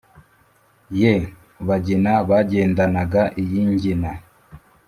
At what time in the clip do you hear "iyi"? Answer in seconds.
3.41-3.61